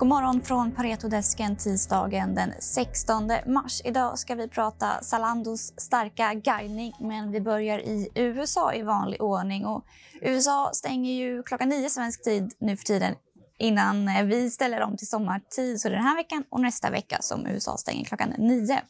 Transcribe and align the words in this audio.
God 0.00 0.08
morgon 0.08 0.42
från 0.42 0.72
Paretodesken 0.72 1.56
tisdagen 1.56 2.34
den 2.34 2.52
16 2.58 3.30
mars. 3.46 3.80
Idag 3.84 4.18
ska 4.18 4.34
vi 4.34 4.48
prata 4.48 5.02
Zalandos 5.02 5.72
starka 5.76 6.34
guidning, 6.34 6.92
men 7.00 7.32
vi 7.32 7.40
börjar 7.40 7.78
i 7.78 8.08
USA 8.14 8.74
i 8.74 8.82
vanlig 8.82 9.22
ordning. 9.22 9.66
Och 9.66 9.84
USA 10.20 10.70
stänger 10.72 11.12
ju 11.12 11.42
klockan 11.42 11.68
nio 11.68 11.90
svensk 11.90 12.24
tid 12.24 12.52
nu 12.58 12.76
för 12.76 12.84
tiden 12.84 13.14
innan 13.58 14.28
vi 14.28 14.50
ställer 14.50 14.80
om 14.80 14.96
till 14.96 15.08
sommartid. 15.08 15.80
Så 15.80 15.88
det 15.88 15.94
är 15.94 15.96
den 15.96 16.06
här 16.06 16.16
veckan 16.16 16.44
och 16.50 16.60
nästa 16.60 16.90
vecka 16.90 17.18
som 17.20 17.46
USA 17.46 17.76
stänger 17.76 18.04
klockan 18.04 18.34
nio. 18.38 18.82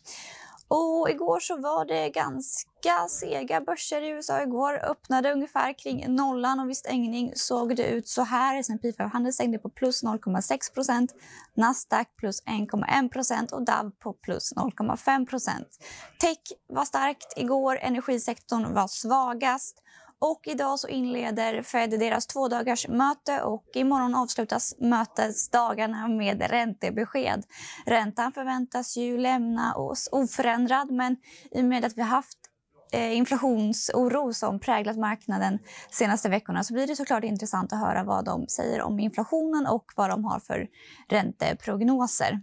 Och 0.72 1.10
igår 1.10 1.40
så 1.40 1.56
var 1.56 1.84
det 1.84 2.08
ganska 2.08 3.08
sega 3.08 3.60
börser 3.60 4.02
i 4.02 4.08
USA. 4.08 4.42
Igår 4.42 4.84
öppnade 4.84 5.32
ungefär 5.32 5.78
kring 5.78 6.14
nollan 6.14 6.60
och 6.60 6.68
vid 6.68 6.76
stängning 6.76 7.32
såg 7.34 7.76
det 7.76 7.86
ut 7.86 8.08
så 8.08 8.22
här. 8.22 8.58
S&P 8.60 8.92
500 8.92 9.32
stängde 9.32 9.58
på 9.58 9.70
plus 9.70 10.04
0,6 10.04 11.08
Nasdaq 11.54 12.16
plus 12.16 12.42
1,1 12.44 13.52
och 13.52 13.64
Dow 13.64 13.90
på 13.90 14.12
plus 14.12 14.52
0,5. 14.56 15.64
Tech 16.20 16.38
var 16.68 16.84
starkt 16.84 17.32
igår, 17.36 17.78
energisektorn 17.82 18.74
var 18.74 18.88
svagast 18.88 19.82
och 20.20 20.40
idag 20.46 20.78
så 20.78 20.88
inleder 20.88 21.62
Fed 21.62 21.90
deras 21.90 22.26
tvådagars 22.26 22.88
möte 22.88 23.42
och 23.42 23.64
imorgon 23.74 24.14
avslutas 24.14 24.74
mötesdagarna 24.80 26.08
med 26.08 26.50
räntebesked. 26.50 27.44
Räntan 27.86 28.32
förväntas 28.32 28.96
ju 28.96 29.18
lämna 29.18 29.74
oss 29.74 30.08
oförändrad 30.12 30.90
men 30.90 31.16
i 31.50 31.60
och 31.60 31.64
med 31.64 31.84
att 31.84 31.98
vi 31.98 32.02
haft 32.02 32.38
eh, 32.92 33.16
inflationsoro 33.16 34.32
som 34.32 34.60
präglat 34.60 34.96
marknaden 34.96 35.58
de 35.90 35.94
senaste 35.94 36.28
veckorna 36.28 36.64
så 36.64 36.74
blir 36.74 36.86
det 36.86 36.96
såklart 36.96 37.24
intressant 37.24 37.72
att 37.72 37.80
höra 37.80 38.04
vad 38.04 38.24
de 38.24 38.48
säger 38.48 38.82
om 38.82 39.00
inflationen 39.00 39.66
och 39.66 39.84
vad 39.96 40.10
de 40.10 40.24
har 40.24 40.40
för 40.40 40.68
ränteprognoser. 41.08 42.40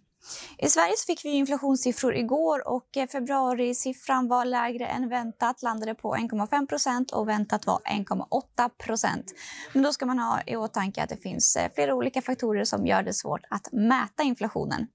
I 0.57 0.67
Sverige 0.67 0.93
fick 1.07 1.25
vi 1.25 1.29
inflationssiffror 1.29 2.15
igår 2.15 2.67
och 2.67 2.97
eh, 2.97 3.07
februarisiffran 3.07 4.27
var 4.27 4.45
lägre 4.45 4.85
än 4.85 5.09
väntat, 5.09 5.61
landade 5.61 5.95
på 5.95 6.15
1,5 6.15 6.67
procent 6.67 7.11
och 7.11 7.29
väntat 7.29 7.65
var 7.65 7.79
1,8 7.79 8.69
procent. 8.77 9.25
Men 9.73 9.83
då 9.83 9.93
ska 9.93 10.05
man 10.05 10.19
ha 10.19 10.41
i 10.45 10.55
åtanke 10.55 11.03
att 11.03 11.09
det 11.09 11.17
finns 11.17 11.55
eh, 11.55 11.71
flera 11.75 11.95
olika 11.95 12.21
faktorer 12.21 12.63
som 12.63 12.85
gör 12.85 13.03
det 13.03 13.13
svårt 13.13 13.41
att 13.49 13.71
mäta 13.71 14.23
inflationen. 14.23 14.87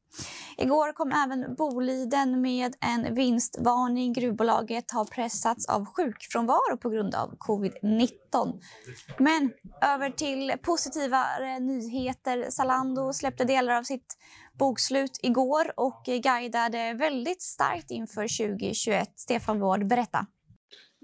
Igår 0.56 0.92
kom 0.92 1.12
även 1.12 1.54
Boliden 1.54 2.40
med 2.40 2.74
en 2.80 3.14
vinstvarning. 3.14 4.12
Gruvbolaget 4.12 4.90
har 4.90 5.04
pressats 5.04 5.68
av 5.68 5.84
sjukfrånvaro 5.84 6.76
på 6.76 6.90
grund 6.90 7.14
av 7.14 7.36
covid-19. 7.38 8.60
Men 9.18 9.52
över 9.82 10.10
till 10.10 10.52
positivare 10.62 11.58
nyheter. 11.58 12.50
Zalando 12.50 13.12
släppte 13.12 13.44
delar 13.44 13.74
av 13.74 13.82
sitt 13.82 14.16
bokslut 14.58 15.18
igår 15.22 15.72
och 15.76 16.02
guidade 16.22 16.94
väldigt 16.94 17.42
starkt 17.42 17.90
inför 17.90 18.46
2021. 18.46 19.08
Stefan 19.16 19.60
Wård, 19.60 19.86
berätta. 19.86 20.26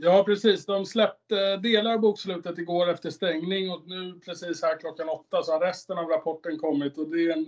Ja, 0.01 0.25
precis. 0.27 0.67
De 0.67 0.87
släppte 0.87 1.57
delar 1.57 1.93
av 1.93 2.01
bokslutet 2.01 2.59
igår 2.59 2.91
efter 2.91 3.11
stängning 3.11 3.71
och 3.71 3.83
nu 3.87 4.21
precis 4.25 4.63
här 4.63 4.81
klockan 4.81 5.09
åtta 5.09 5.43
så 5.43 5.53
har 5.53 5.61
resten 5.61 5.99
av 5.99 6.09
rapporten 6.09 6.59
kommit 6.59 6.99
och 6.99 7.11
det 7.11 7.23
är 7.23 7.33
en 7.37 7.47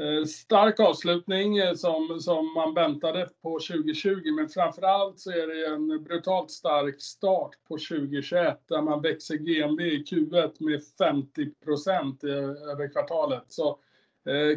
Eh, 0.00 0.24
stark 0.24 0.80
avslutning 0.80 1.58
eh, 1.58 1.74
som, 1.74 2.20
som 2.20 2.54
man 2.54 2.74
väntade 2.74 3.28
på 3.42 3.58
2020 3.58 4.32
men 4.36 4.48
framförallt 4.48 5.18
så 5.18 5.30
är 5.30 5.46
det 5.46 5.66
en 5.66 6.04
brutalt 6.04 6.50
stark 6.50 7.00
start 7.00 7.50
på 7.68 7.78
2021 7.78 8.60
där 8.68 8.82
man 8.82 9.02
växer 9.02 9.36
GMV 9.36 9.80
i 9.80 10.04
Q1 10.04 10.52
med 10.58 10.82
50 10.98 11.50
procent 11.64 12.24
eh, 12.24 12.70
över 12.72 12.92
kvartalet. 12.92 13.44
Så 13.48 13.78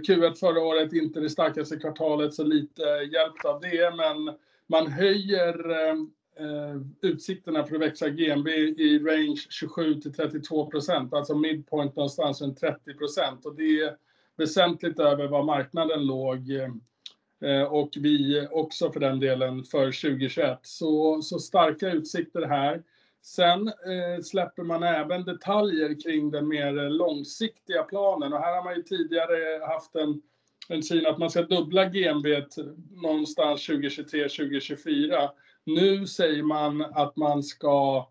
Q1 0.07 0.35
förra 0.35 0.61
året, 0.61 0.93
inte 0.93 1.19
det 1.19 1.29
starkaste 1.29 1.77
kvartalet, 1.77 2.33
så 2.33 2.43
lite 2.43 2.81
hjälpt 2.83 3.45
av 3.45 3.61
det. 3.61 3.95
Men 3.95 4.35
man 4.67 4.87
höjer 4.87 5.55
utsikterna 7.01 7.63
för 7.63 7.75
att 7.75 7.81
växa 7.81 8.09
GMB 8.09 8.47
i 8.47 8.99
range 8.99 9.41
27 9.49 9.93
till 9.93 10.13
32 10.13 10.65
procent, 10.65 11.13
alltså 11.13 11.35
midpoint 11.35 11.95
någonstans 11.95 12.41
runt 12.41 12.59
30 12.59 12.93
procent. 12.93 13.45
Och 13.45 13.55
det 13.55 13.81
är 13.81 13.95
väsentligt 14.39 14.99
över 14.99 15.27
vad 15.27 15.45
marknaden 15.45 16.05
låg 16.05 16.51
eh, 17.41 17.63
och 17.63 17.89
vi 17.95 18.47
också 18.51 18.91
för 18.91 18.99
den 18.99 19.19
delen 19.19 19.63
för 19.63 19.85
2021. 19.85 20.59
Så, 20.61 21.21
så 21.21 21.39
starka 21.39 21.91
utsikter 21.91 22.41
här. 22.41 22.83
Sen 23.21 23.67
eh, 23.67 24.21
släpper 24.23 24.63
man 24.63 24.83
även 24.83 25.23
detaljer 25.23 26.01
kring 26.03 26.31
den 26.31 26.47
mer 26.47 26.89
långsiktiga 26.89 27.83
planen 27.83 28.33
och 28.33 28.39
här 28.39 28.55
har 28.55 28.63
man 28.63 28.75
ju 28.75 28.83
tidigare 28.83 29.65
haft 29.65 29.95
en, 29.95 30.21
en 30.69 30.83
syn 30.83 31.05
att 31.05 31.17
man 31.17 31.29
ska 31.29 31.41
dubbla 31.41 31.85
GMB 31.85 32.25
någonstans 32.91 33.69
2023-2024. 33.69 35.29
Nu 35.63 36.07
säger 36.07 36.43
man 36.43 36.81
att 36.81 37.15
man 37.15 37.43
ska 37.43 38.07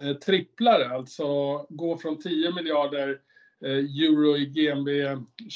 eh, 0.00 0.12
trippla 0.12 0.78
det, 0.78 0.88
alltså 0.88 1.58
gå 1.68 1.96
från 1.96 2.18
10 2.18 2.52
miljarder 2.52 3.20
Eh, 3.64 4.04
euro 4.04 4.36
i 4.36 4.46
GMB 4.46 4.88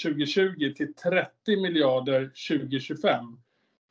2020 0.03 0.73
till 0.77 0.95
30 0.95 1.57
miljarder 1.57 2.31
2025. 2.49 3.25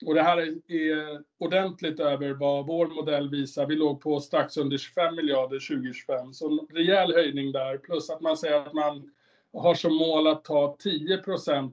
Och 0.05 0.15
det 0.15 0.21
här 0.21 0.37
är 0.67 1.21
ordentligt 1.39 1.99
över 1.99 2.33
vad 2.33 2.67
vår 2.67 2.87
modell 2.87 3.29
visar. 3.29 3.65
Vi 3.65 3.75
låg 3.75 4.01
på 4.01 4.19
strax 4.19 4.57
under 4.57 4.77
25 4.77 5.15
miljarder 5.15 5.59
2025, 5.59 6.33
så 6.33 6.49
en 6.49 6.75
rejäl 6.75 7.13
höjning 7.13 7.51
där. 7.51 7.77
Plus 7.77 8.09
att 8.09 8.21
man 8.21 8.37
säger 8.37 8.55
att 8.55 8.73
man 8.73 9.11
har 9.53 9.75
som 9.75 9.95
mål 9.95 10.27
att 10.27 10.43
ta 10.43 10.77
10 10.79 11.21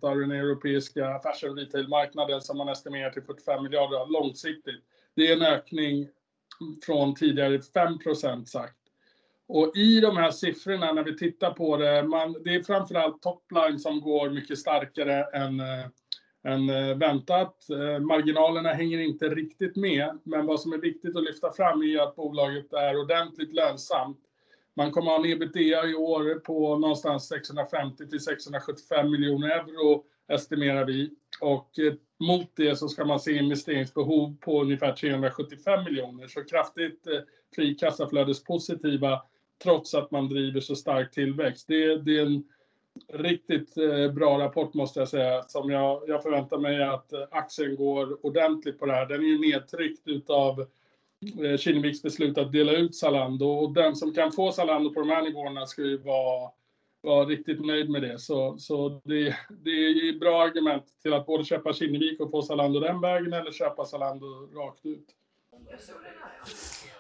av 0.03 0.19
den 0.19 0.31
europeiska 0.31 1.20
fashion 1.22 1.59
retail-marknaden 1.59 2.41
som 2.41 2.59
man 2.59 2.69
estimerar 2.69 3.10
till 3.10 3.22
45 3.22 3.62
miljarder 3.62 4.12
långsiktigt. 4.12 4.84
Det 5.15 5.28
är 5.28 5.37
en 5.37 5.43
ökning 5.43 6.09
från 6.87 7.15
tidigare 7.15 7.60
5 7.62 8.44
sagt. 8.44 8.78
Och 9.49 9.77
i 9.77 10.01
de 10.01 10.17
här 10.17 10.31
siffrorna 10.31 10.93
när 10.93 11.05
vi 11.05 11.17
tittar 11.17 11.51
på 11.51 11.77
det, 11.77 12.03
man, 12.03 12.37
det 12.45 12.55
är 12.55 12.63
framförallt 12.63 13.23
topline 13.23 13.79
som 13.79 14.01
går 14.01 14.31
mycket 14.31 14.59
starkare 14.59 15.23
än 15.23 15.61
äh, 15.61 15.87
än 16.45 16.71
äh, 16.71 16.97
väntat. 16.97 17.71
Äh, 17.71 18.01
marginalerna 18.01 18.73
hänger 18.73 18.99
inte 18.99 19.29
riktigt 19.29 19.77
med, 19.77 20.19
men 20.23 20.47
vad 20.47 20.61
som 20.61 20.73
är 20.73 20.79
viktigt 20.79 21.17
att 21.17 21.25
lyfta 21.25 21.53
fram 21.53 21.83
är 21.83 21.99
att 21.99 22.17
bolaget 22.17 22.73
är 22.73 23.01
ordentligt 23.01 23.53
lönsamt. 23.53 24.21
Man 24.77 24.93
kommer 24.93 25.11
ha 25.11 25.19
en 25.19 25.33
ebitda 25.33 25.87
i 25.87 25.95
år 25.95 26.41
på 26.41 26.77
någonstans 26.77 27.29
650 27.29 28.09
till 28.09 28.21
675 28.21 29.11
miljoner 29.11 29.49
euro 29.49 30.05
estimerar 30.29 30.85
vi 30.85 31.11
och 31.41 31.71
mot 32.21 32.51
det 32.57 32.77
så 32.77 32.89
ska 32.89 33.05
man 33.05 33.21
se 33.21 33.37
investeringsbehov 33.37 34.37
på 34.41 34.63
ungefär 34.63 34.93
375 34.93 35.85
miljoner. 35.85 36.27
Så 36.27 36.45
kraftigt 36.45 37.07
fri 37.57 37.75
kassaflödespositiva 37.75 39.23
trots 39.63 39.95
att 39.95 40.11
man 40.11 40.29
driver 40.29 40.61
så 40.61 40.77
stark 40.77 41.11
tillväxt. 41.11 41.69
Det, 41.69 41.99
det 41.99 42.19
är 42.19 42.27
en 42.27 42.45
riktigt 43.13 43.77
eh, 43.77 44.13
bra 44.13 44.39
rapport 44.39 44.75
måste 44.75 45.01
jag 45.01 45.09
säga. 45.09 45.43
Som 45.43 45.71
jag, 45.71 46.03
jag 46.07 46.23
förväntar 46.23 46.59
mig 46.59 46.83
att 46.83 47.13
eh, 47.13 47.25
aktien 47.31 47.77
går 47.77 48.27
ordentligt 48.27 48.79
på 48.79 48.87
det 48.87 48.93
här. 48.93 49.07
Den 49.07 49.21
är 49.21 49.29
ju 49.29 49.39
nedtryckt 49.39 50.09
utav 50.09 50.61
eh, 51.43 51.57
Kinneviks 51.57 52.03
beslut 52.03 52.39
att 52.39 52.53
dela 52.53 52.73
ut 52.73 52.97
Zalando 52.97 53.47
och 53.47 53.73
den 53.73 53.97
som 53.97 54.15
kan 54.15 54.33
få 54.33 54.53
Zalando 54.53 54.95
på 54.95 55.01
de 55.01 55.11
här 55.11 55.23
nivåerna 55.23 55.67
ska 55.67 55.83
ju 55.83 55.99
vara, 55.99 56.51
vara 57.01 57.25
riktigt 57.25 57.67
nöjd 57.67 57.91
med 57.91 58.03
det. 58.03 58.19
Så, 58.19 58.59
så 58.59 59.01
det, 59.05 59.37
det 59.49 59.71
är 59.71 60.19
bra 60.19 60.43
argument 60.43 60.85
till 61.03 61.13
att 61.13 61.27
både 61.27 61.45
köpa 61.45 61.73
Kinnevik 61.73 62.21
och 62.21 62.31
få 62.31 62.43
Zalando 62.43 62.81
den 62.81 63.01
vägen 63.01 63.33
eller 63.33 63.53
köpa 63.53 63.85
Zalando 63.85 64.27
rakt 64.55 64.87
ut. 64.87 65.15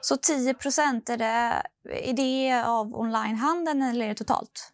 Så 0.00 0.16
10 0.16 0.54
procent, 0.54 1.08
är 1.08 1.16
det, 1.16 1.62
är 2.08 2.12
det 2.12 2.62
av 2.66 2.94
onlinehandeln 2.94 3.82
eller 3.82 4.04
är 4.04 4.08
det 4.08 4.14
totalt? 4.14 4.72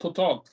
totalt. 0.00 0.52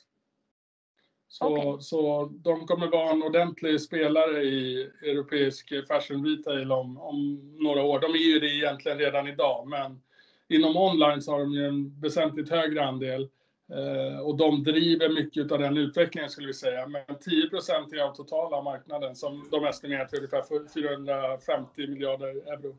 Så, 1.29 1.57
okay. 1.57 1.81
så 1.81 2.25
de 2.25 2.67
kommer 2.67 2.87
vara 2.87 3.11
en 3.11 3.23
ordentlig 3.23 3.81
spelare 3.81 4.43
i 4.43 4.89
europeisk 5.01 5.73
fashion 5.87 6.25
retail 6.25 6.71
om, 6.71 6.97
om 6.97 7.39
några 7.63 7.83
år. 7.83 7.99
De 7.99 8.11
är 8.11 8.33
ju 8.33 8.39
det 8.39 8.55
egentligen 8.55 8.97
redan 8.97 9.27
idag, 9.27 9.67
men 9.67 10.01
inom 10.49 10.77
online 10.77 11.21
så 11.21 11.31
har 11.31 11.39
de 11.39 11.53
ju 11.53 11.67
en 11.67 11.99
väsentligt 12.01 12.49
högre 12.49 12.85
andel 12.85 13.29
eh, 13.73 14.19
och 14.19 14.37
de 14.37 14.63
driver 14.63 15.09
mycket 15.09 15.51
av 15.51 15.59
den 15.59 15.77
utvecklingen 15.77 16.29
skulle 16.29 16.47
vi 16.47 16.53
säga. 16.53 16.87
Men 16.87 17.19
10 17.21 17.49
procent 17.49 17.93
är 17.93 17.97
av 17.97 18.15
totala 18.15 18.61
marknaden 18.61 19.15
som 19.15 19.49
de 19.51 19.65
estimerar 19.65 20.05
till 20.05 20.17
ungefär 20.17 20.43
450 20.73 21.87
miljarder 21.87 22.27
euro. 22.27 22.77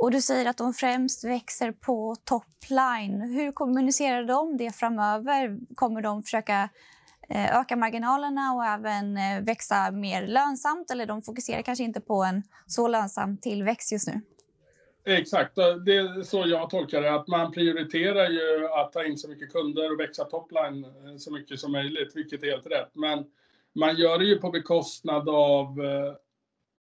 Och 0.00 0.10
du 0.10 0.20
säger 0.20 0.50
att 0.50 0.56
de 0.56 0.72
främst 0.72 1.24
växer 1.24 1.72
på 1.72 2.16
topline. 2.24 3.20
Hur 3.20 3.52
kommunicerar 3.52 4.24
de 4.24 4.56
det 4.56 4.76
framöver? 4.76 5.58
Kommer 5.74 6.02
de 6.02 6.22
försöka 6.22 6.68
eh, 7.28 7.58
öka 7.60 7.76
marginalerna 7.76 8.52
och 8.54 8.64
även 8.64 9.16
eh, 9.16 9.40
växa 9.42 9.90
mer 9.90 10.26
lönsamt 10.26 10.90
eller 10.90 11.06
de 11.06 11.22
fokuserar 11.22 11.62
kanske 11.62 11.84
inte 11.84 12.00
på 12.00 12.24
en 12.24 12.42
så 12.66 12.88
lönsam 12.88 13.36
tillväxt 13.36 13.92
just 13.92 14.08
nu? 14.08 14.20
Exakt, 15.04 15.54
det 15.54 15.96
är 15.96 16.22
så 16.22 16.44
jag 16.46 16.70
tolkar 16.70 17.02
det. 17.02 17.14
Att 17.14 17.28
man 17.28 17.52
prioriterar 17.52 18.28
ju 18.28 18.68
att 18.68 18.92
ta 18.92 19.04
in 19.04 19.18
så 19.18 19.28
mycket 19.28 19.52
kunder 19.52 19.92
och 19.92 20.00
växa 20.00 20.24
topline 20.24 20.84
eh, 20.84 21.16
så 21.18 21.32
mycket 21.32 21.60
som 21.60 21.72
möjligt, 21.72 22.12
vilket 22.16 22.42
är 22.42 22.50
helt 22.50 22.66
rätt. 22.66 22.90
Men 22.94 23.24
man 23.74 23.96
gör 23.96 24.18
det 24.18 24.24
ju 24.24 24.38
på 24.38 24.50
bekostnad 24.50 25.28
av 25.28 25.80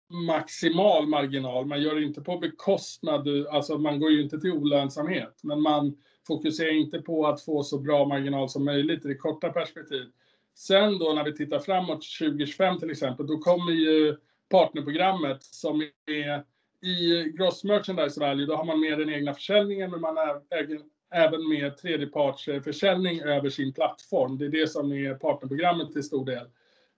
maximal 0.09 1.07
marginal. 1.07 1.67
Man 1.67 1.83
gör 1.83 1.95
det 1.95 2.03
inte 2.03 2.21
på 2.21 2.39
bekostnad, 2.39 3.47
alltså 3.51 3.79
man 3.79 4.01
går 4.01 4.11
ju 4.11 4.23
inte 4.23 4.41
till 4.41 4.53
olönsamhet, 4.53 5.41
men 5.43 5.61
man 5.61 5.97
fokuserar 6.27 6.73
inte 6.73 7.03
på 7.03 7.27
att 7.27 7.43
få 7.43 7.63
så 7.63 7.79
bra 7.79 8.05
marginal 8.05 8.49
som 8.49 8.65
möjligt 8.65 9.05
i 9.05 9.09
det 9.09 9.15
korta 9.15 9.51
perspektivet. 9.51 10.09
Sen 10.55 10.99
då 10.99 11.13
när 11.13 11.25
vi 11.25 11.37
tittar 11.37 11.59
framåt 11.59 12.03
2025 12.19 12.79
till 12.79 12.91
exempel, 12.91 13.27
då 13.27 13.39
kommer 13.39 13.73
ju 13.73 14.17
partnerprogrammet 14.49 15.45
som 15.45 15.81
är 16.07 16.45
i 16.87 17.25
gross 17.37 17.65
merchandise 17.65 18.21
value, 18.21 18.47
då 18.47 18.57
har 18.57 18.65
man 18.65 18.81
med 18.81 18.99
den 18.99 19.11
egna 19.11 19.35
försäljningen, 19.35 19.91
men 19.91 20.01
man 20.01 20.17
äger 20.51 20.81
även 21.11 21.49
med 21.49 21.77
tredjepartsförsäljning 21.77 23.21
över 23.21 23.51
sin 23.51 23.73
plattform. 23.73 24.39
Det 24.39 24.45
är 24.45 24.49
det 24.49 24.69
som 24.69 24.93
är 24.93 25.15
partnerprogrammet 25.15 25.93
till 25.93 26.03
stor 26.03 26.27
del. 26.27 26.47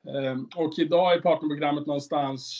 Ehm, 0.09 0.49
och 0.57 0.79
idag 0.79 1.15
är 1.15 1.21
partnerprogrammet 1.21 1.87
någonstans 1.87 2.55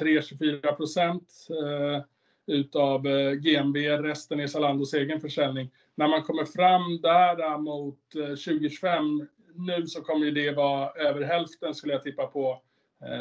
23-24 0.00 0.72
procent 0.72 1.46
eh, 1.50 2.02
utav 2.46 3.06
eh, 3.06 3.32
GMB, 3.32 3.76
resten 3.76 4.40
är 4.40 4.46
Zalandos 4.46 4.94
egen 4.94 5.20
försäljning. 5.20 5.70
När 5.94 6.08
man 6.08 6.22
kommer 6.22 6.44
fram 6.44 7.00
där 7.02 7.58
mot 7.58 8.14
eh, 8.14 8.22
2025, 8.22 9.28
nu 9.54 9.86
så 9.86 10.00
kommer 10.02 10.26
ju 10.26 10.30
det 10.30 10.50
vara 10.50 10.90
över 10.90 11.22
hälften 11.22 11.74
skulle 11.74 11.92
jag 11.92 12.02
tippa 12.02 12.26
på. 12.26 12.62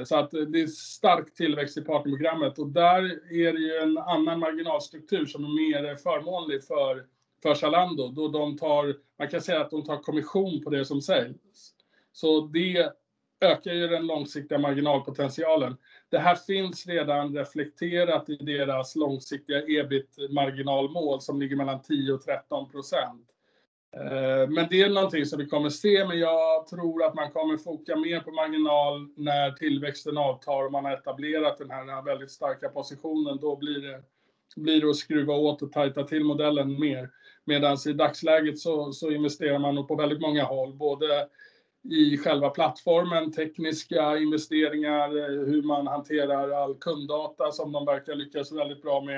Så 0.05 0.15
att 0.15 0.31
det 0.31 0.61
är 0.61 0.67
stark 0.67 1.33
tillväxt 1.33 1.77
i 1.77 1.81
partnerprogrammet 1.81 2.59
och 2.59 2.67
där 2.67 3.03
är 3.33 3.53
det 3.53 3.59
ju 3.59 3.77
en 3.81 3.97
annan 3.97 4.39
marginalstruktur 4.39 5.25
som 5.25 5.43
är 5.43 5.49
mer 5.49 5.95
förmånlig 5.95 6.63
för, 6.63 7.05
för 7.43 7.53
Zalando 7.53 8.07
då 8.07 8.27
de 8.27 8.57
tar, 8.57 8.95
man 9.19 9.27
kan 9.27 9.41
säga 9.41 9.61
att 9.61 9.69
de 9.69 9.83
tar 9.83 9.97
kommission 9.97 10.63
på 10.63 10.69
det 10.69 10.85
som 10.85 11.01
säljs. 11.01 11.73
Så 12.11 12.41
det 12.41 12.93
ökar 13.41 13.73
ju 13.73 13.87
den 13.87 14.07
långsiktiga 14.07 14.57
marginalpotentialen. 14.57 15.77
Det 16.09 16.19
här 16.19 16.35
finns 16.35 16.87
redan 16.87 17.35
reflekterat 17.35 18.29
i 18.29 18.35
deras 18.35 18.95
långsiktiga 18.95 19.63
ebit-marginalmål 19.67 21.21
som 21.21 21.39
ligger 21.39 21.55
mellan 21.55 21.81
10 21.81 22.13
och 22.13 22.21
13 22.21 22.71
procent. 22.71 23.25
Eh, 23.95 24.49
men 24.49 24.67
det 24.69 24.81
är 24.81 24.89
någonting 24.89 25.25
som 25.25 25.39
vi 25.39 25.45
kommer 25.45 25.69
se, 25.69 26.05
men 26.05 26.19
jag 26.19 26.67
tror 26.67 27.03
att 27.03 27.15
man 27.15 27.31
kommer 27.31 27.57
foka 27.57 27.95
mer 27.95 28.19
på 28.19 28.31
marginal 28.31 29.07
när 29.15 29.51
tillväxten 29.51 30.17
avtar 30.17 30.65
och 30.65 30.71
man 30.71 30.85
har 30.85 30.93
etablerat 30.93 31.57
den 31.57 31.71
här 31.71 32.05
väldigt 32.05 32.31
starka 32.31 32.69
positionen. 32.69 33.37
Då 33.41 33.55
blir 33.55 33.81
det, 33.81 34.01
blir 34.55 34.81
det 34.81 34.89
att 34.89 34.95
skruva 34.95 35.33
åt 35.33 35.61
och 35.61 35.71
tajta 35.71 36.03
till 36.03 36.23
modellen 36.23 36.79
mer. 36.79 37.09
Medan 37.45 37.77
i 37.87 37.93
dagsläget 37.93 38.59
så, 38.59 38.91
så 38.91 39.11
investerar 39.11 39.59
man 39.59 39.75
nog 39.75 39.87
på 39.87 39.95
väldigt 39.95 40.21
många 40.21 40.43
håll, 40.43 40.73
både 40.73 41.27
i 41.83 42.17
själva 42.17 42.49
plattformen, 42.49 43.31
tekniska 43.31 44.17
investeringar, 44.17 45.17
eh, 45.17 45.45
hur 45.45 45.61
man 45.61 45.87
hanterar 45.87 46.49
all 46.49 46.75
kunddata 46.75 47.51
som 47.51 47.71
de 47.71 47.85
verkar 47.85 48.15
lyckas 48.15 48.51
väldigt 48.51 48.81
bra 48.81 49.01
med. 49.01 49.17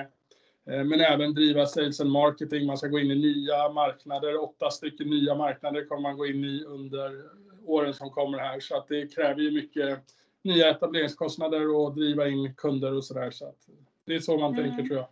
Eh, 0.70 0.84
men 0.84 1.02
även 1.02 1.34
driva 1.34 1.66
sales 1.66 2.02
and 2.02 2.12
marketing, 2.12 2.66
man 2.66 2.78
ska 2.78 2.88
gå 2.88 3.00
in 3.00 3.12
i 3.12 3.16
nya 3.16 3.70
marknader, 3.70 4.44
åtta 4.44 4.70
stycken 4.70 5.10
nya 5.10 5.36
marknader 5.36 5.86
kommer 5.86 6.02
man 6.02 6.18
gå 6.18 6.26
in 6.26 6.44
i 6.44 6.64
under 6.64 7.24
åren 7.66 7.94
som 7.94 8.10
kommer 8.10 8.38
här. 8.38 8.60
Så 8.60 8.78
att 8.78 8.88
det 8.88 9.16
kräver 9.16 9.42
ju 9.42 9.52
mycket 9.52 10.00
nya 10.44 10.70
etableringskostnader 10.70 11.76
och 11.76 11.96
driva 11.96 12.28
in 12.28 12.54
kunder 12.54 12.94
och 12.94 13.04
sådär. 13.04 13.32
Så 13.32 13.46
att 13.46 13.70
det 14.06 14.16
är 14.16 14.20
så 14.20 14.38
man 14.38 14.54
mm. 14.54 14.64
tänker 14.64 14.84
tror 14.84 14.98
jag. 14.98 15.08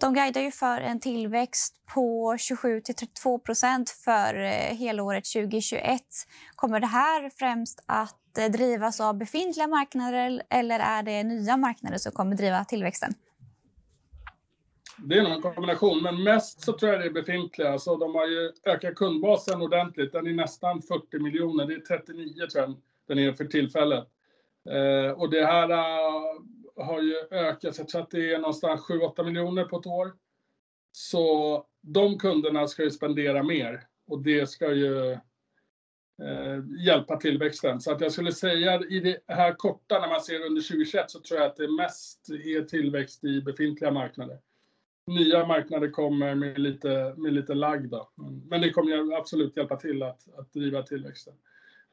De 0.00 0.14
guidar 0.14 0.40
ju 0.40 0.50
för 0.50 0.80
en 0.80 1.00
tillväxt 1.00 1.74
på 1.94 2.36
27 2.38 2.80
32% 2.80 3.86
för 4.04 4.34
eh, 4.34 4.76
helåret 4.76 5.24
2021. 5.24 6.00
Kommer 6.56 6.80
det 6.80 6.86
här 6.86 7.30
främst 7.38 7.84
att 7.86 8.38
eh, 8.38 8.50
drivas 8.50 9.00
av 9.00 9.18
befintliga 9.18 9.66
marknader 9.66 10.42
eller 10.50 10.80
är 10.80 11.02
det 11.02 11.24
nya 11.24 11.56
marknader 11.56 11.98
som 11.98 12.12
kommer 12.12 12.36
driva 12.36 12.64
tillväxten? 12.64 13.14
Det 14.98 15.18
är 15.18 15.22
nog 15.22 15.32
en 15.32 15.42
kombination, 15.42 16.02
men 16.02 16.22
mest 16.22 16.60
så 16.60 16.72
tror 16.72 16.92
jag 16.92 17.00
det 17.00 17.06
är 17.06 17.10
befintliga. 17.10 17.78
Så 17.78 17.96
de 17.96 18.14
har 18.14 18.26
ju 18.26 18.52
ökat 18.66 18.94
kundbasen 18.94 19.62
ordentligt. 19.62 20.12
Den 20.12 20.26
är 20.26 20.32
nästan 20.32 20.82
40 20.82 21.18
miljoner. 21.18 21.66
Det 21.66 21.74
är 21.74 21.80
39 21.80 22.46
tror 22.46 22.64
jag 22.64 22.76
den 23.08 23.18
är 23.18 23.32
för 23.32 23.44
tillfället. 23.44 24.08
Eh, 24.70 25.20
och 25.20 25.30
det 25.30 25.46
här 25.46 25.68
har 26.76 27.02
ju 27.02 27.16
ökat, 27.30 27.78
jag 27.78 27.88
tror 27.88 28.02
att 28.02 28.10
det 28.10 28.32
är 28.32 28.38
någonstans 28.38 28.80
7-8 28.80 29.24
miljoner 29.24 29.64
på 29.64 29.76
ett 29.76 29.86
år. 29.86 30.12
Så 30.92 31.66
de 31.80 32.18
kunderna 32.18 32.68
ska 32.68 32.82
ju 32.82 32.90
spendera 32.90 33.42
mer 33.42 33.86
och 34.06 34.22
det 34.22 34.46
ska 34.46 34.72
ju 34.72 35.12
eh, 36.22 36.62
hjälpa 36.86 37.16
tillväxten. 37.16 37.80
Så 37.80 37.92
att 37.92 38.00
jag 38.00 38.12
skulle 38.12 38.32
säga 38.32 38.80
i 38.80 39.00
det 39.00 39.34
här 39.34 39.54
korta, 39.54 40.00
när 40.00 40.08
man 40.08 40.20
ser 40.20 40.46
under 40.46 40.62
2021, 40.62 41.10
så 41.10 41.20
tror 41.20 41.40
jag 41.40 41.50
att 41.50 41.56
det 41.56 41.72
mest 41.72 42.30
är 42.30 42.64
tillväxt 42.64 43.24
i 43.24 43.42
befintliga 43.42 43.90
marknader. 43.90 44.38
Nya 45.06 45.46
marknader 45.46 45.90
kommer 45.90 46.34
med 46.34 46.58
lite, 46.58 47.14
med 47.16 47.32
lite 47.32 47.54
lagg 47.54 47.88
då. 47.88 48.10
Men 48.46 48.60
det 48.60 48.70
kommer 48.70 49.16
absolut 49.16 49.56
hjälpa 49.56 49.76
till 49.76 50.02
att, 50.02 50.28
att 50.38 50.52
driva 50.52 50.82
tillväxten. 50.82 51.34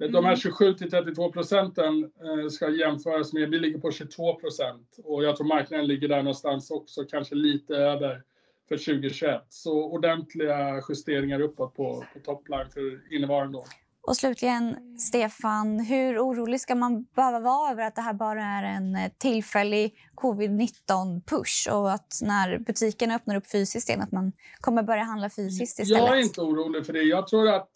De 0.09 0.25
här 0.25 0.35
27 0.35 0.65
mm. 0.65 0.77
till 0.77 0.91
32 0.91 1.31
procenten 1.31 2.03
eh, 2.03 2.49
ska 2.49 2.69
jämföras 2.69 3.33
med, 3.33 3.49
vi 3.49 3.59
ligger 3.59 3.79
på 3.79 3.91
22 3.91 4.35
procent 4.35 4.99
och 5.03 5.23
jag 5.23 5.35
tror 5.37 5.47
marknaden 5.47 5.87
ligger 5.87 6.07
där 6.07 6.17
någonstans 6.23 6.71
också, 6.71 7.03
kanske 7.03 7.35
lite 7.35 7.75
över 7.75 8.23
för 8.69 8.77
2021. 8.77 9.41
Så 9.49 9.83
ordentliga 9.83 10.81
justeringar 10.89 11.41
uppåt 11.41 11.75
på, 11.75 12.05
på 12.13 12.19
topline 12.19 12.69
för 12.73 13.13
innevarande 13.15 13.57
år. 13.57 13.67
Och 14.07 14.17
slutligen, 14.17 14.75
Stefan, 14.99 15.79
hur 15.79 16.19
orolig 16.19 16.61
ska 16.61 16.75
man 16.75 17.03
behöva 17.15 17.39
vara 17.39 17.71
över 17.71 17.83
att 17.83 17.95
det 17.95 18.01
här 18.01 18.13
bara 18.13 18.43
är 18.43 18.63
en 18.63 18.95
eh, 18.95 19.11
tillfällig 19.17 19.95
covid-19-push 20.15 21.69
och 21.71 21.91
att 21.91 22.19
när 22.21 22.57
butikerna 22.57 23.15
öppnar 23.15 23.35
upp 23.35 23.51
fysiskt 23.51 23.89
igen, 23.89 24.01
att 24.01 24.11
man 24.11 24.31
kommer 24.61 24.83
börja 24.83 25.03
handla 25.03 25.29
fysiskt 25.29 25.79
istället? 25.79 26.03
Jag 26.03 26.17
är 26.17 26.21
inte 26.21 26.41
orolig 26.41 26.85
för 26.85 26.93
det. 26.93 27.01
Jag 27.01 27.27
tror 27.27 27.47
att 27.49 27.69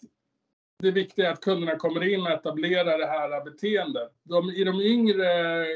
det 0.78 0.90
viktiga 0.90 1.28
är 1.28 1.32
att 1.32 1.40
kunderna 1.40 1.76
kommer 1.76 2.12
in 2.14 2.20
och 2.20 2.30
etablerar 2.30 2.98
det 2.98 3.06
här 3.06 3.44
beteendet. 3.44 4.12
De, 4.22 4.50
I 4.50 4.64
de 4.64 4.80
yngre, 4.80 5.66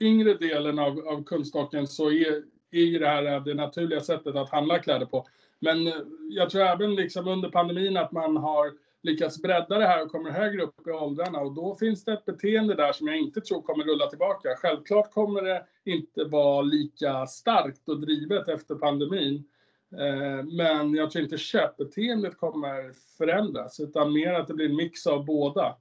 yngre 0.00 0.34
delen 0.34 0.78
av, 0.78 1.08
av 1.08 1.24
kundstocken 1.24 1.86
så 1.86 2.10
är, 2.10 2.42
är 2.70 3.00
det 3.00 3.06
här 3.06 3.40
det 3.40 3.54
naturliga 3.54 4.00
sättet 4.00 4.36
att 4.36 4.50
handla 4.50 4.78
kläder 4.78 5.06
på. 5.06 5.26
Men 5.58 5.86
eh, 5.86 5.94
jag 6.30 6.50
tror 6.50 6.62
även 6.62 6.94
liksom 6.94 7.28
under 7.28 7.48
pandemin 7.48 7.96
att 7.96 8.12
man 8.12 8.36
har 8.36 8.72
lyckats 9.02 9.42
bredda 9.42 9.78
det 9.78 9.86
här 9.86 10.04
och 10.04 10.12
kommer 10.12 10.30
högre 10.30 10.62
upp 10.62 10.86
i 10.86 10.90
åldrarna 10.90 11.40
och 11.40 11.54
då 11.54 11.74
finns 11.74 12.04
det 12.04 12.12
ett 12.12 12.24
beteende 12.24 12.74
där 12.74 12.92
som 12.92 13.08
jag 13.08 13.16
inte 13.16 13.40
tror 13.40 13.62
kommer 13.62 13.84
rulla 13.84 14.06
tillbaka. 14.06 14.48
Självklart 14.56 15.12
kommer 15.12 15.42
det 15.42 15.64
inte 15.84 16.24
vara 16.24 16.62
lika 16.62 17.26
starkt 17.26 17.88
och 17.88 18.00
drivet 18.00 18.48
efter 18.48 18.74
pandemin. 18.74 19.44
Eh, 19.92 20.44
men 20.44 20.94
jag 20.94 21.10
tror 21.10 21.24
inte 21.24 21.38
köpbeteendet 21.38 22.36
kommer 22.36 22.92
förändras, 23.18 23.80
utan 23.80 24.12
mer 24.12 24.32
att 24.32 24.46
det 24.46 24.54
blir 24.54 24.68
en 24.68 24.76
mix 24.76 25.06
av 25.06 25.24
båda. 25.24 25.76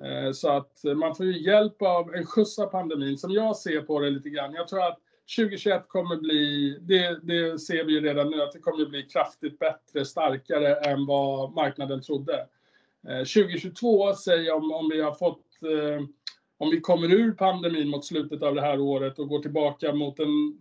Eh, 0.00 0.32
så 0.32 0.48
att 0.48 0.80
man 0.96 1.14
får 1.14 1.26
ju 1.26 1.42
hjälp 1.42 1.82
av 1.82 2.14
en 2.14 2.26
skjuts 2.26 2.58
av 2.58 2.66
pandemin, 2.66 3.18
som 3.18 3.32
jag 3.32 3.56
ser 3.56 3.80
på 3.80 4.00
det 4.00 4.10
lite 4.10 4.30
grann. 4.30 4.54
Jag 4.54 4.68
tror 4.68 4.82
att 4.82 4.98
2021 5.36 5.88
kommer 5.88 6.16
bli, 6.16 6.78
det, 6.80 7.18
det 7.22 7.58
ser 7.58 7.84
vi 7.84 7.92
ju 7.92 8.00
redan 8.00 8.30
nu, 8.30 8.42
att 8.42 8.52
det 8.52 8.58
kommer 8.58 8.86
bli 8.86 9.02
kraftigt 9.02 9.58
bättre, 9.58 10.04
starkare 10.04 10.74
än 10.74 11.06
vad 11.06 11.52
marknaden 11.52 12.02
trodde. 12.02 12.46
Eh, 13.08 13.18
2022 13.18 14.14
säger 14.14 14.44
jag 14.44 14.56
om, 14.56 14.72
om 14.72 14.90
vi 14.92 15.00
har 15.00 15.12
fått 15.12 15.42
om 16.58 16.70
vi 16.70 16.80
kommer 16.80 17.12
ur 17.12 17.32
pandemin 17.32 17.88
mot 17.88 18.04
slutet 18.04 18.42
av 18.42 18.54
det 18.54 18.60
här 18.60 18.80
året 18.80 19.18
och 19.18 19.28
går 19.28 19.38
tillbaka 19.38 19.92
mot 19.92 20.18
en 20.18 20.58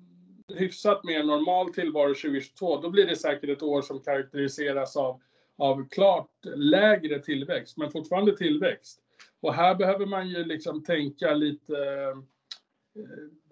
hyfsat 0.54 1.04
mer 1.04 1.24
normal 1.24 1.74
tillvaro 1.74 2.14
2022, 2.14 2.82
då 2.82 2.90
blir 2.90 3.06
det 3.06 3.16
säkert 3.16 3.50
ett 3.50 3.64
år 3.64 3.82
som 3.82 4.00
karaktäriseras 4.00 4.98
av, 4.98 5.22
av 5.58 5.90
klart 5.90 6.32
lägre 6.56 7.20
tillväxt, 7.20 7.78
men 7.78 7.92
fortfarande 7.92 8.38
tillväxt. 8.38 9.02
Och 9.42 9.54
här 9.54 9.76
behöver 9.76 10.06
man 10.06 10.30
ju 10.30 10.44
liksom 10.44 10.84
tänka 10.84 11.34
lite 11.34 11.76
eh, 11.76 12.18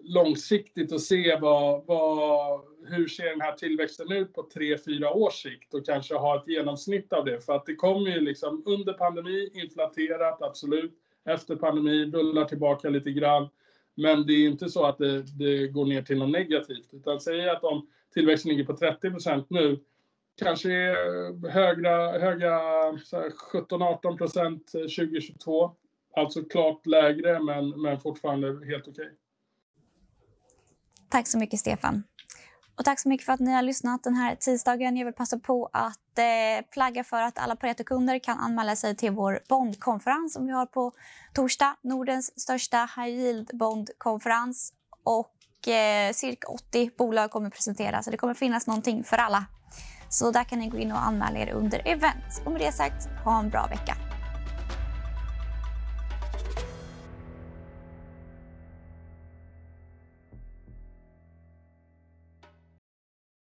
långsiktigt 0.04 0.92
och 0.92 1.00
se 1.00 1.38
vad, 1.40 1.86
vad, 1.86 2.60
hur 2.86 3.08
ser 3.08 3.30
den 3.30 3.40
här 3.40 3.52
tillväxten 3.52 4.12
ut 4.12 4.32
på 4.32 4.42
tre, 4.54 4.78
fyra 4.78 5.12
års 5.12 5.42
sikt 5.42 5.74
och 5.74 5.86
kanske 5.86 6.14
ha 6.14 6.36
ett 6.36 6.48
genomsnitt 6.48 7.12
av 7.12 7.24
det. 7.24 7.40
För 7.40 7.52
att 7.52 7.66
det 7.66 7.74
kommer 7.74 8.10
ju 8.10 8.20
liksom 8.20 8.62
under 8.66 8.92
pandemi, 8.92 9.50
inflaterat, 9.54 10.42
absolut. 10.42 10.92
Efter 11.24 11.56
pandemi, 11.56 12.04
rullar 12.04 12.44
tillbaka 12.44 12.88
lite 12.88 13.10
grann. 13.10 13.48
Men 13.94 14.26
det 14.26 14.32
är 14.32 14.48
inte 14.48 14.68
så 14.68 14.84
att 14.84 14.98
det, 14.98 15.22
det 15.22 15.68
går 15.68 15.86
ner 15.86 16.02
till 16.02 16.18
något 16.18 16.30
negativt, 16.30 16.88
utan 16.92 17.20
säg 17.20 17.48
att 17.48 17.64
om 17.64 17.86
tillväxten 18.14 18.48
ligger 18.48 18.64
på 18.64 18.76
30 18.76 19.10
procent 19.10 19.46
nu, 19.50 19.80
kanske 20.38 20.72
är 20.72 21.48
högra, 21.48 22.18
höga 22.18 22.58
17-18 23.52 24.16
procent 24.16 24.74
eh, 24.74 24.80
2022. 24.80 25.70
Alltså 26.16 26.44
klart 26.44 26.86
lägre, 26.86 27.42
men, 27.42 27.82
men 27.82 28.00
fortfarande 28.00 28.66
helt 28.66 28.88
okej. 28.88 29.04
Okay. 29.04 29.16
Tack 31.08 31.28
så 31.28 31.38
mycket, 31.38 31.60
Stefan. 31.60 32.02
Och 32.76 32.84
tack 32.84 33.00
så 33.00 33.08
mycket 33.08 33.26
för 33.26 33.32
att 33.32 33.40
ni 33.40 33.52
har 33.52 33.62
lyssnat 33.62 34.02
den 34.02 34.14
här 34.14 34.36
tisdagen. 34.36 34.96
Jag 34.96 35.04
vill 35.04 35.14
passa 35.14 35.38
på 35.38 35.70
att 35.72 36.18
eh, 36.18 36.66
plagga 36.70 37.04
för 37.04 37.22
att 37.22 37.38
alla 37.38 37.56
Pareto-kunder 37.56 38.18
kan 38.18 38.38
anmäla 38.38 38.76
sig 38.76 38.96
till 38.96 39.10
vår 39.10 39.40
bondkonferens 39.48 40.32
som 40.32 40.46
vi 40.46 40.52
har 40.52 40.66
på 40.66 40.92
torsdag. 41.32 41.76
Nordens 41.82 42.40
största 42.40 42.88
high 42.96 43.08
yield 43.08 43.50
bondkonferens. 43.54 44.72
Och 45.04 45.68
eh, 45.68 46.12
cirka 46.12 46.48
80 46.48 46.90
bolag 46.98 47.30
kommer 47.30 47.50
presenteras. 47.50 48.04
Så 48.04 48.10
det 48.10 48.16
kommer 48.16 48.34
finnas 48.34 48.66
någonting 48.66 49.04
för 49.04 49.16
alla. 49.16 49.44
Så 50.08 50.30
där 50.30 50.44
kan 50.44 50.58
ni 50.58 50.68
gå 50.68 50.78
in 50.78 50.92
och 50.92 51.06
anmäla 51.06 51.38
er 51.38 51.52
under 51.52 51.88
event. 51.88 52.42
Och 52.44 52.52
med 52.52 52.60
det 52.60 52.72
sagt, 52.72 53.08
ha 53.24 53.40
en 53.40 53.50
bra 53.50 53.66
vecka. 53.66 53.96